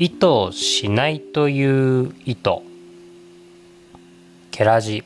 [0.00, 2.62] 意図しないという意図。
[4.52, 5.02] ケラジ。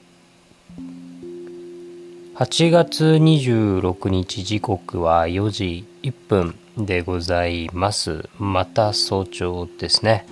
[2.34, 8.29] 8月26日時刻は4時1分でございます。
[8.39, 10.27] また早朝ですね。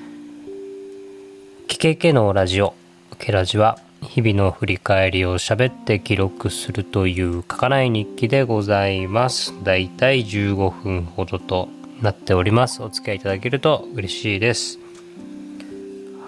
[1.68, 2.74] KKK のラジオ。
[3.18, 9.54] ケラジは日々の振り返りを喋って記録するという書かない日記でございます。
[9.64, 11.70] だいたい15分ほどと
[12.02, 12.82] なっております。
[12.82, 14.78] お付き合いいただけると嬉しいです。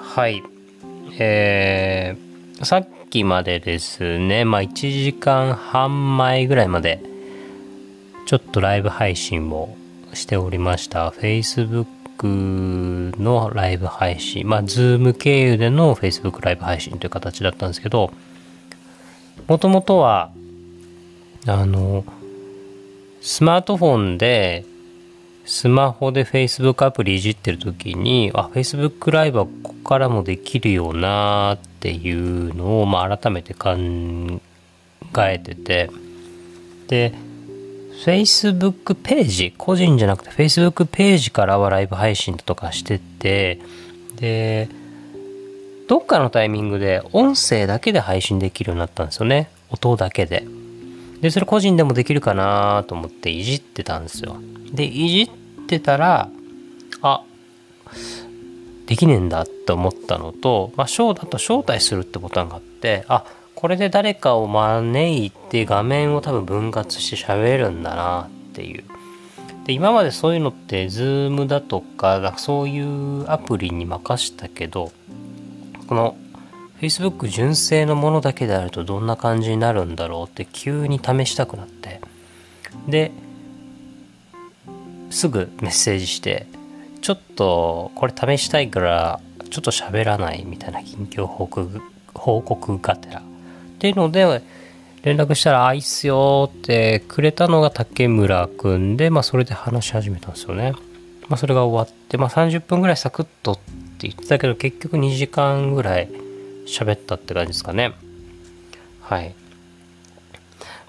[0.00, 0.42] はい。
[1.18, 7.02] えー、さっきまでですねまあ1時間半前ぐらいまで
[8.26, 9.76] ちょっとライブ配信を
[10.14, 11.08] しておりました。
[11.10, 11.86] Facebook
[13.20, 18.12] のライブ配信まあ Zoom 経由での Facebook ライブ配信という形だったんですけど
[19.48, 20.30] もともとは
[21.46, 22.04] あの
[23.20, 24.64] スマートフォンで
[25.44, 33.76] スマホで Facebook アプリいじってる時にあ Facebook ライブはここからもできるよなっていうのを、まあ、改めて考
[35.18, 35.90] えてて。
[36.88, 37.14] で
[38.04, 43.60] Facebook ページ個人じゃなくて Facebook ページからはライブ配信とかしてて
[44.16, 44.68] で
[45.88, 49.50] どっかのタイミングで音声だけで配信できるようになったんですよね。
[49.70, 50.44] 音だけで。
[51.22, 54.36] でそれ個人でもできるかなと思っていじってたんですよ。
[54.72, 56.28] でいじってたら
[57.00, 57.22] あ
[58.86, 68.84] できねえんだって思ったのと、まあ、ショーだと招待するってボタンがあってあこれで誰かを招いて画面を多分分割して喋るんだなっていう。
[69.64, 74.90] で今までそういうのって Zoom だとかそういうアプリに任したけど
[75.86, 76.16] この
[76.82, 82.00] Facebook 純正のものだけであるとどんな感じになるんだろうって急に試したくなって
[82.88, 83.12] で
[85.08, 86.48] すぐメッセージして
[87.00, 91.80] ちょっとこれ試したいからちょっと喋らないみたいな近況報告
[92.14, 93.22] 報告がてらっ
[93.78, 94.42] ていうので
[95.04, 100.72] 連絡したら「あいっすよ」ってくれたのが竹村くんで、まあ、それで話し始めたんですよね。
[101.28, 103.62] まあ、それが終わって、まあ、30分ぐらいサクッとって
[104.08, 106.08] 言ってたけど結局2時間ぐらい
[106.66, 107.92] 喋ったって感じですかね。
[109.00, 109.34] はい。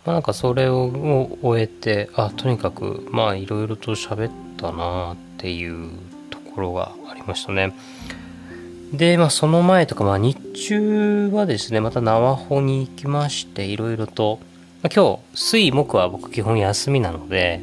[0.06, 5.91] まあなんかそれを終えて、あ、とにかくまあいろいろと喋ったなっていう
[6.29, 7.73] ところがありましたね。
[8.94, 14.40] で、まあその前とか、まあ日中はですね、また縄穂に行きまして、いろいろと、
[14.84, 17.61] まあ、今日、水木は僕基本休みなので、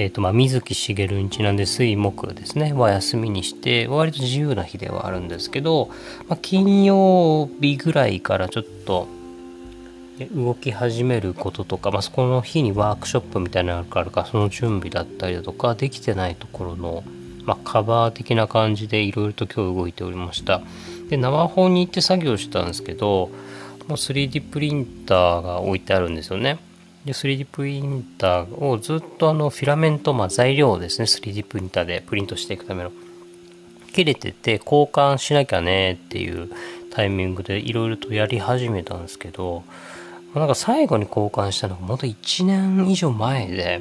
[0.00, 5.90] え、ー、と、まあ水木しげるんちなんで水木ですね、は休みにして、割と自由な日ではあるんですけど、
[6.28, 9.08] まあ金曜日ぐらいからちょっと、
[10.34, 17.02] 動き始めることとか、まあ、そこの日にワークショップみたいなのがあるかその準備だったりだとかできてないところの、
[17.44, 20.60] まあ、カバー的な感じでいろいろと今日動いておりました。
[21.08, 23.30] で生本に行って作業したんですけど
[23.88, 26.58] もう 3D プリンターが置いてあるんですよね。
[27.04, 32.92] で 3D プリンターをずっとあのフィラメント、まあ、材料をですね 3D プリンターでプリントしていくための
[33.92, 36.50] 切れてて交換しなきゃねっていう
[36.92, 39.64] タイミングでいろいろとやり始めたんですけど
[40.34, 43.80] なんか最後に交換したのがまた1年以上前で、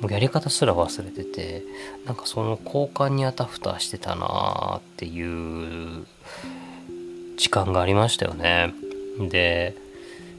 [0.00, 1.62] もうやり方すら忘れてて、
[2.04, 6.06] なんかその交換にあたふたしてたなーっていう
[7.36, 8.74] 時間がありましたよね。
[9.28, 9.76] で、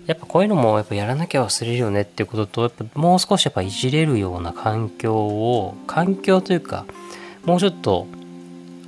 [0.07, 6.85] やっぱこういうのもやっぱやらなきゃ忘れるよねっていうことと、やっぱもう少しやっぱいじれるような環境を、環境というか、
[7.45, 8.07] もうちょっと、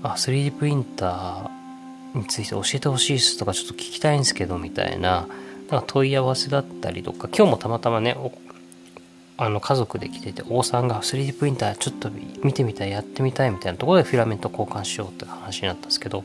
[0.02, 5.28] あ、3D プリンターについて教えてほしいっすとかちょっと聞きたいんですけどみたいな、
[5.70, 8.16] なんか問い合わせだったりとか今日もたまたまね
[9.38, 12.10] あの家族で来てて王さんが 3D プリンターちょっと
[12.44, 16.24] 見てみたいやってみたいみたいなところでフィラメント交換しようって話になったんですけど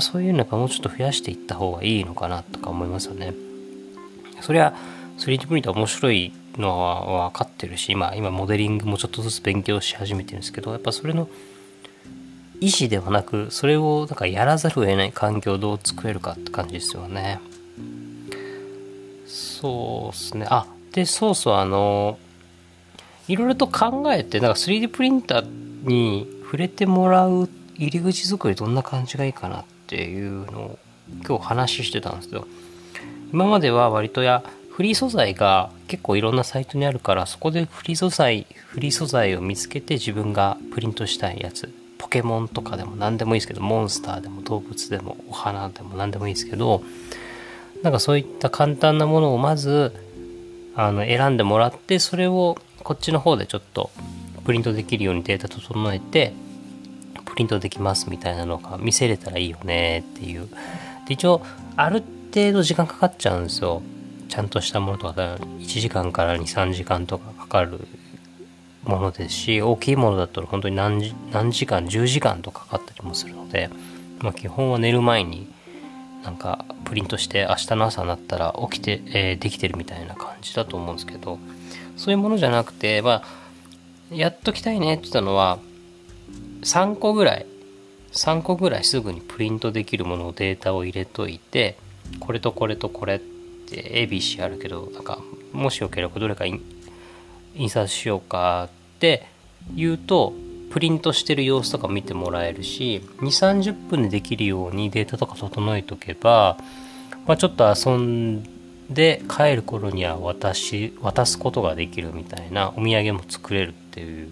[0.00, 3.49] そういうのがもうちょっと増やしていった方がいいのかなとか思いますよね。
[4.42, 4.74] そりゃ
[5.18, 11.28] 3D プリンター面白いのは分かってるし今今モデリングもちょっとずつ勉強し始めてるんですけどやっぱそれの
[12.60, 17.40] 意思ではなくそれをなんかやらざるを得ない環境をどう作れるかって感じですよね。
[19.26, 20.46] そうっすね。
[20.50, 22.18] あでそうそうあの
[23.28, 30.78] いろいろと考えてなんか 3D プリンターに触れてもらう入り口作りどんな感じがいいかなっていうのを
[31.26, 32.46] 今日話してたんですけど
[33.32, 46.82] 今までは割とやフリー素材が結構いろんなサイトにあるからそこでフリー素材フリー素材を見つけて自分がプリントしたいやつポケモンとかでも何でもいいですけどモンスターでも動物でもお花でも何でもいいですけど
[47.82, 49.92] なんかそういった簡単なものをまず
[50.74, 53.90] あの選んでもらってそれをこっちの方でちょっと
[54.44, 56.32] プリントできるようにデータ整えて
[57.26, 60.48] プリントできますみたいなのが見せれたらいいよねっていう。
[61.06, 61.42] で一応
[61.76, 63.82] ある程度時間かかっちゃうんですよ。
[64.28, 67.80] ちゃんとしたものとか1時間から23時間とかかかる
[68.84, 73.68] ものですし大きいものだと本当に何時何時間10時間とかかかったりもするので、
[74.20, 75.52] まあ、基本は寝る前に
[76.24, 81.38] なんかプリントして明日の朝になったら起きて、えー、できてるみたいな感じだと思うんですけど
[81.96, 83.24] そういうものじゃなくてまあ
[84.14, 85.58] やっときたいねって言ったのは
[86.62, 87.46] 3個ぐらい
[88.12, 91.76] 3個ぐらいすぐにプリントできるものをデータを入れといて
[92.18, 95.20] これとこれとこれって ABC あるけどなんか
[95.52, 99.26] もしよければどれか印刷しようかって
[99.74, 100.32] 言うと
[100.70, 106.56] プリントしてる様子とか見てもらえるし2 3 0分でできるようにデータとか整えとけば、
[107.26, 108.44] まあ、ちょっと遊ん
[108.88, 114.28] で帰る頃には渡し渡すことができるみたいなお土産も作れるっていう、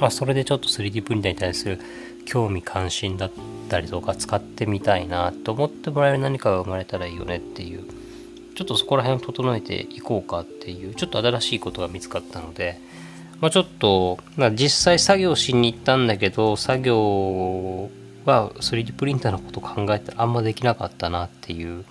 [0.00, 1.80] まあ、それでちょっと 3D プリンターに対する
[2.26, 3.30] 興味関心だっ
[3.70, 7.84] たりとか使ってみたいなと思ってもらえる何かが生まれたらいいよねっていう
[8.54, 12.78] ちょっとそこら辺を整えていこうかっていうちょっと新しいことが見つかったので、
[13.40, 17.90] まあ、ちょっと、まあ、実際作業しに行ったんだけど作業
[18.24, 21.84] は 3D プリンターのこと考えたらあんまできなかったなっていう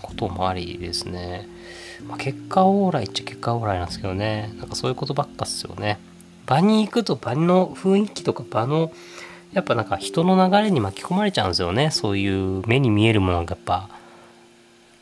[0.00, 1.48] こともありですね。
[2.06, 4.52] まあ、結果オーライっちゃ結果オーライなんですけどね。
[4.58, 5.98] なんかそういうことばっかっすよね。
[6.46, 8.92] 場に行くと場の雰囲気とか場の
[9.52, 11.90] やっぱなんか人の流れに巻き込まれちゃうんですよね。
[11.90, 13.88] そういう目に見えるものがやっぱ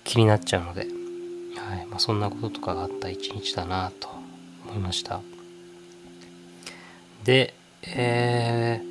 [0.04, 1.00] 気になっちゃうので。
[1.70, 4.08] はいまあ、そんなこととかがあった一日だなと
[4.66, 5.20] 思いました。
[7.22, 7.54] で、
[7.86, 8.82] え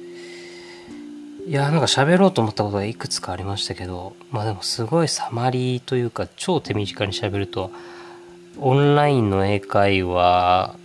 [1.45, 7.71] ー、いやなんか喋ろうと思ったことがいくつかありましたけどまあでもすごいサマリーというか超手短に喋ると
[8.59, 10.75] オンラインの英会話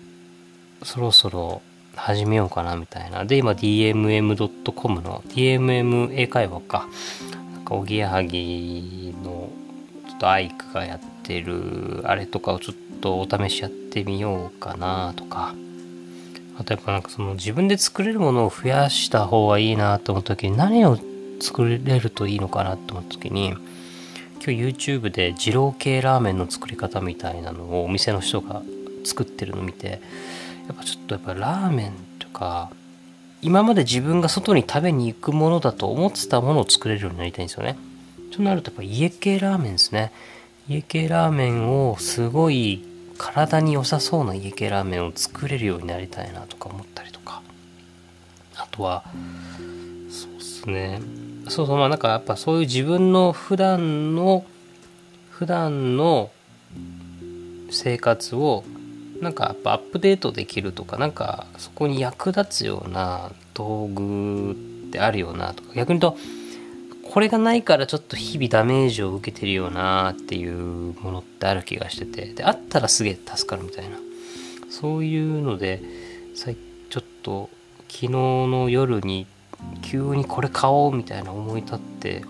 [0.82, 1.62] そろそろ
[1.96, 3.24] 始めようかなみたいな。
[3.24, 6.88] で、今 dmm.com の dmm 英会話か。
[7.52, 9.50] なんかおぎやはぎの
[10.08, 15.54] ちょっとアイクがやってるあれとかをちょっとお試しやってみようかなとか。
[16.56, 20.98] あとやっぱなんかその自分で作れるものを増やした方がいいなと思った時に何を
[21.40, 23.54] 作れるといいのかなと思った時に
[24.44, 28.62] 今日 YouTube で二郎系ラーメンの作り方みたいなのをお店の人が
[29.04, 30.00] 作ってるの見て
[30.66, 32.70] やっぱちょっとやっぱラーメンとか
[33.42, 37.76] 今まで自分が外に食べに行くものだと思ってたものを作れるようになりたいんですよね。
[38.32, 40.12] となるとやっぱ家系ラーメンですね。
[40.66, 42.82] 家系ラーメンをすごい
[43.18, 47.42] 体に良さそうな家系ラーメンを作れるようになりたいなとか思ったりとか。
[48.56, 49.04] あとは、
[50.10, 51.00] そうっすね。
[51.48, 54.44] そうそう、まあなんかやっぱそういう自分の普段の、
[55.30, 56.30] 普段の
[57.70, 58.64] 生活を
[59.24, 64.54] なんかやっぱアップデートできるとかなんかそこに役立つような道具っ
[64.92, 65.74] てあるよなとか。
[65.74, 66.18] 逆に言うと
[67.10, 72.34] これがないからちょっと日々ダメージを受けてるよなっていうものってある気がしてて。
[72.34, 73.96] であったらすげえ助かるみたいな。
[74.70, 75.82] そういうので
[76.34, 77.48] ちょっと
[77.88, 79.26] 昨日の夜に
[79.82, 82.24] 急にこれ買おうみたいな思い立って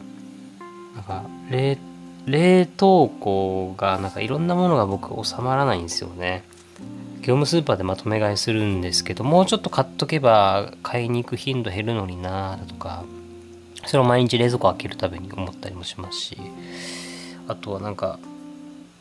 [0.95, 1.79] なんか冷
[2.27, 6.45] 冷凍庫がなんかいろんなものが僕収まらないんですよね。
[7.25, 13.03] 業務スーパーでまとめ買いするんですけどもうちょっと買っとけば買いに行く頻度減るのになだとか
[13.87, 16.37] それを毎日冷蔵庫開けるたびに思ったりもしますし
[17.49, 18.19] あとはなんか、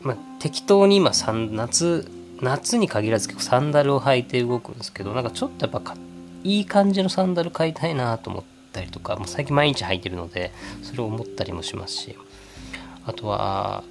[0.00, 5.94] まあ、適当に今夏夏に限らず結構サンダルを履いて動くんですけどなんかちょっとやっぱ
[6.44, 10.50] いい感じのサンダル買いたいなと思ったりとかもう最近毎日履いてるので
[10.82, 12.16] それを思ったりもしますし
[13.04, 13.84] あとは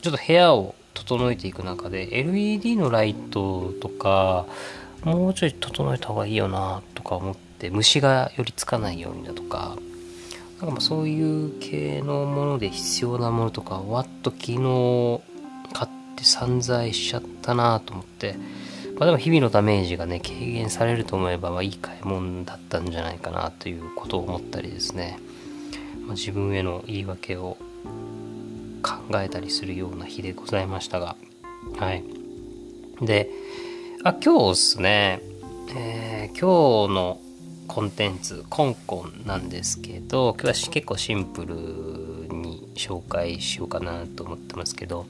[0.00, 4.46] ちょっと部屋を整えていく中で LED のライトとか
[5.02, 9.76] もうちょい整えた方がいいよなとか思って虫が寄りつかないようにだとか
[10.60, 15.20] なんかまそういう系のもので必要なものとかわっと昨日
[15.72, 18.36] 買って散財しちゃったなと思って、
[18.96, 25.18] まあ、でも日々のダメージがね軽減されると思えばまあいい買い物だったんじゃないかなということを思ったりですね、
[26.06, 27.58] まあ、自分への言い訳を
[28.84, 31.16] 考えたりするような日でございましたが。
[31.78, 32.04] はい。
[33.00, 33.30] で
[34.04, 35.20] あ今日ですね、
[35.74, 37.20] えー、今日の
[37.66, 41.54] コンテンツコンコンなんですけど今日は結構シンプル
[42.34, 45.06] に紹介しようかなと思ってますけど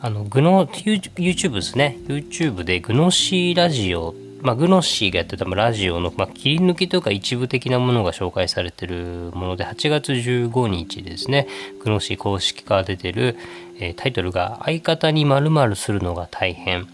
[0.00, 1.98] あのグノ YouTube ですね。
[2.08, 11.46] YouTube でグノシーラジオまあ、グノッシーがやってたラジオの、まあ、切り抜きというか一部的なものが紹介されてるもので、8月15日ですね、
[11.84, 13.36] グノッシー公式から出てる、
[13.78, 16.88] えー、タイトルが、相方に〇〇するのが大変。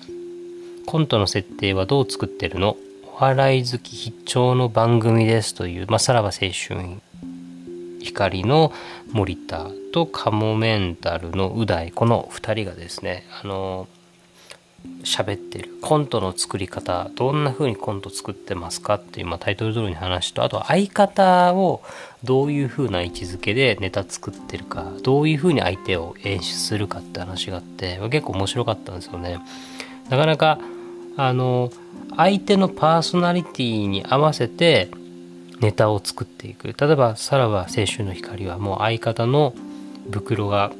[0.84, 2.76] コントの設定はどう作ってるの？
[3.20, 7.00] お笑い好き必聴の番組ですという、まあ、さらば青春
[8.00, 8.72] 光の
[9.10, 13.88] 森田とカモメンタルのう大この2人がですねあの
[15.02, 15.70] 喋ってる。
[15.80, 21.82] コントの作り方どんな風にコント作ってますかっていう、まあ、タイトル通りに話とあと相方を
[22.24, 29.38] どういう風な位置づけでネタ作ってるかどういう風に相手を演出するかって話があって結構面白かったんですよね。
[30.10, 30.58] なかなか
[31.16, 31.70] あの
[32.16, 34.88] 相手のパーソナリティに合わせて
[35.60, 36.74] ネタを作っていく。
[36.78, 39.54] 例えば「さらば青春の光」はもう相方の
[40.10, 40.72] 袋が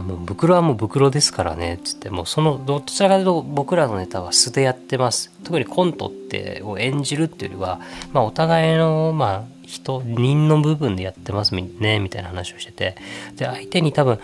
[0.00, 2.08] もう袋はもう袋ですからねつって。
[2.08, 5.30] もうそのどちらかというと僕らのネタは素でやってます。
[5.44, 7.80] 特にコントってを演じるっていうよりは、
[8.12, 12.96] まあ、お互いのまあ人人の部分でやってますねみたいな話をしてて。
[13.36, 14.18] で相手に多分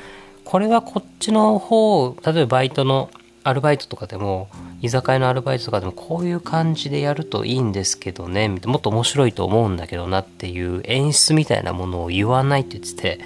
[0.44, 3.10] これはこっちの方例えばバイトの
[3.44, 4.48] アルバイトとかでも
[4.82, 13.20] 居酒屋のアルバイトとかでもこういう感じでやるといいんですけどねもっと面白いと思うんだけどなっていう演出みたいなものを言わないって言ってて。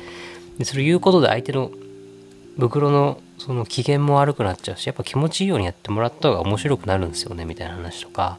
[0.59, 1.71] でそれ言うことで相手の
[2.59, 8.39] 袋のその機嫌も悪くなっちゃうしやっぱ気持ちいいようにやってもらった方が面白くなるんですよねみたいな話とか。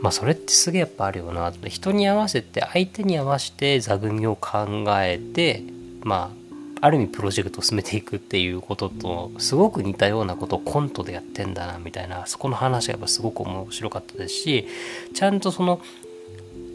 [0.00, 5.62] まあそれってすげえやっぱあるよな人に合わせて相手に合わせて座組を考えて
[6.02, 6.32] ま
[6.80, 12.26] あある意味プロジェクトを進めていくっていうこととすごく似たようなことをコントでやってんだなみたいな。
[12.26, 14.66] そこの話がやっぱすごく面白かったですし
[15.12, 15.82] ちゃんとその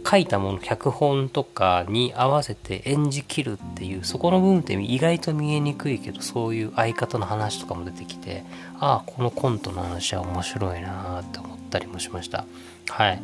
[0.06, 8.44] 書いたもの脚本とかに合わせて演じきるっていうそこの部分って意外と見えにくいけどそういう相方の話とかも出てきて
[8.80, 12.46] ああこのコントの話は面白いなって思ったりもしました。
[12.90, 13.22] はい。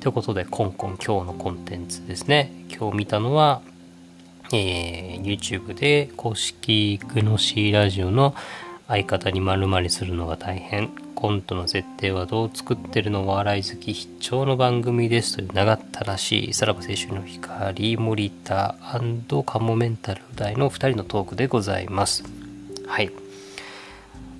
[0.00, 2.50] ということでコンコン今日のコンテンツですね。
[2.68, 3.60] 今日見たのは
[4.54, 8.34] えー、YouTube で公式グノシーラジオの
[8.86, 10.90] 相方に丸まりするのが大変
[11.22, 18.74] コントの設定はどう作ってるの笑い好き必聴の番組ですという長ったらしいさらば青春の光森田
[19.46, 22.24] カモメンタル大の2人のトークでございます。
[22.88, 23.12] はい。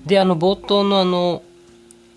[0.05, 1.41] であの冒頭のあの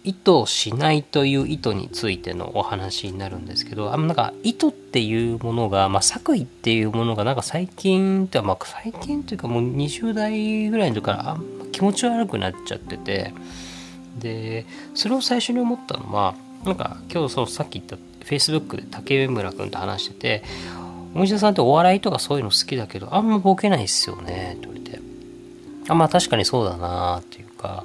[0.02, 13.32] 意図しないという意図についてのお話になるんですけどあなんか意図っていうものが、まあ、作為っていうものがなんか最近ってまあ最近というかもう20代ぐらいの時からあんま気持ち悪くなっちゃってて
[14.18, 20.42] でそれを最初に思ったのはなんか今日そうさっき言った Facebook で竹村君と話してて
[21.14, 25.00] 「お店田さんってお笑いとかそういうの好きだけどあんまボケないっすよね」って言われて。
[25.88, 27.84] あまあ確かにそうだなっていうか、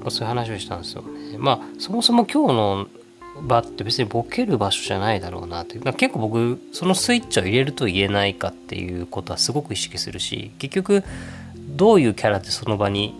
[0.00, 1.38] まあ、そういう話をしたんですよね。
[1.38, 2.86] まあそもそも今日の
[3.42, 5.92] 場って別にボケる場所じゃないだろうなっていう。
[5.94, 11.02] 結構僕そのスイッチを入れると言えないかっていうことはすごく意識するし結局
[11.76, 13.14] どういうキャラでその場に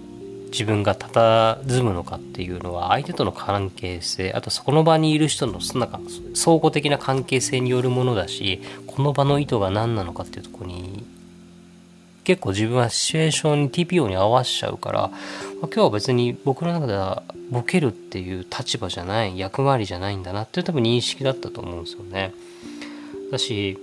[0.52, 6.00] 自分が佇むのかっていうのは相手との関係性あとそこの場にいる人のなんか
[6.34, 11.04] 相互的な関係性によるものだしこの場の意図が何なのかっていうとこに
[12.24, 15.10] 結構自分はシチュエーションに TPO に合わしちゃうから、
[15.62, 22.32] 今日は別に僕の中ではボケるっていう立場じゃない役割じゃないんだなっていう多分認識だったと思うんですよね。
[23.32, 23.76] だし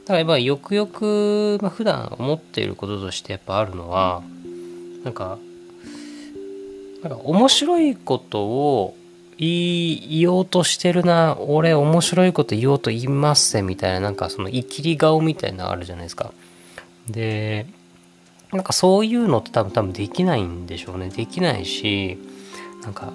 [0.00, 4.22] だからやっぱよくよく、まあ、普段思っていることとしてやっぱあるのは
[5.04, 5.38] なんか
[7.10, 8.96] か面白いことを
[9.38, 16.32] 言おうとしてるな俺面白いこと言おうと言いますせみたいななんかそのいきり顔みたいなのあるじゃないですか。
[17.08, 17.66] で
[18.52, 22.18] なんかそういうのって多分多分できないんでしょうねできないし
[22.82, 23.12] なんか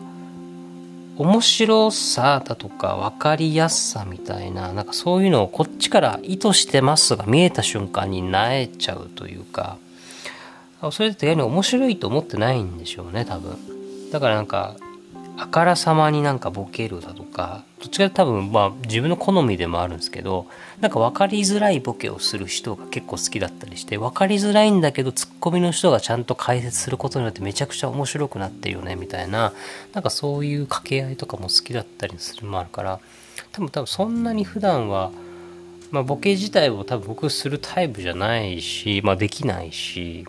[1.17, 9.77] 面白さだとか分かりやすさみたいななんかそういうのをこっちから意図してますが見えた瞬間になえちゃうというか
[10.91, 13.57] それって逆に面白いと思ってないんでしょうね多分
[14.11, 14.75] だからなんか
[15.37, 20.45] あからさまになんかボケるだとかどっちか多分まあ自分の好みでもあるんですけど
[20.81, 29.53] なんか分かりづらいボケをする人が結構好きだったりして分かりづらいんだけどツッコミの人がちゃんと解説することによってめちゃくちゃ面白くなってるよねみたいな
[29.93, 32.99] なんかそういう掛け合いとかも好きだったりするのもあるから
[33.51, 35.11] 多分多分そんなに普段は
[35.89, 40.27] まあボケ自体を多分僕するタイプじゃないしまあできないし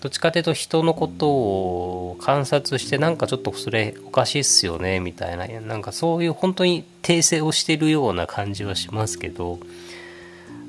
[0.00, 5.46] どっちかというと人のことを観察してなんかちょっとそれおかしいっすよねみたいな。
[5.60, 9.58] なんかそういう本当に訂正をしてるような感じはしますけど。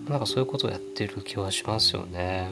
[0.09, 2.49] なんかそういうことをやってる気はしますよね。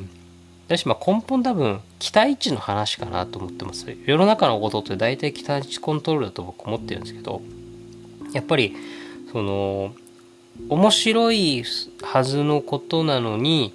[0.68, 3.86] だしまあ根本多分期待値の話かなと思ってます。
[4.06, 7.42] 世の中のことって大体期待値コントロールだと僕思ってるんですけど。
[8.34, 8.76] やっぱり
[9.32, 9.94] その
[10.70, 11.64] 面白い
[12.04, 13.74] はずのことなのに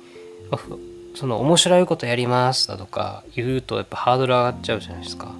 [1.14, 5.32] その面白いことやりますだとか言うとやっぱハードル上がっちゃうじゃないですか。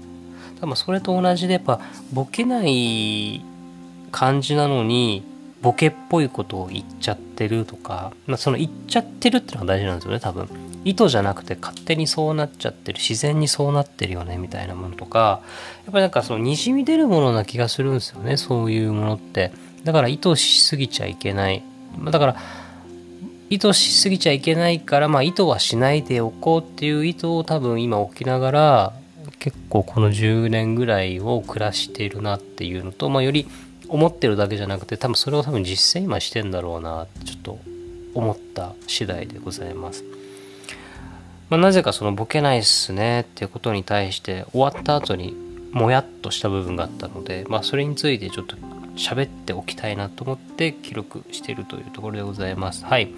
[0.60, 1.80] 多分それと同じでやっぱ
[2.12, 3.44] ボケない
[4.12, 5.24] 感じなのに
[5.60, 10.48] ボケっぽいことを言っちゃってるとか、まあ、その言っちゃってるってのが大事なんですよね多分。
[10.84, 15.40] 意図じゃなくて勝手にそうなっちゃってる自然にそうなってるよねみたいなものとか。
[15.84, 19.52] やっぱりなんかそのにじみ出るものな気がするんですよねそういうものって。
[19.84, 21.62] だから意図しすぎちゃいけない。
[22.10, 22.36] だから
[23.52, 28.92] 意図しすぎちゃいけないから、まあ、意図はしないでおこうっていう意図を多分今起きながら
[29.40, 33.46] 結構この10年ぐらいを暮らしているなっていうのと、まあ、より
[33.88, 37.58] 思ってるだけじゃなくて多分それを多分実践今してんだろうなってちょっと
[38.14, 40.02] 思った次第でございます。
[41.50, 45.36] まあ、なぜかそのボケないっすねっていうことに対して終わった後に
[45.72, 48.56] もやっとした部分があったので、まあ、それについてちょっと
[48.96, 52.84] 喋っておきたいなと思って記録しているというところでございます。
[52.84, 53.10] はい。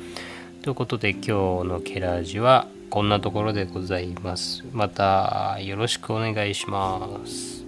[0.63, 1.33] ということで今日
[1.69, 4.65] のケラージはこんなところでございます。
[4.73, 7.64] またよろしくお願いします。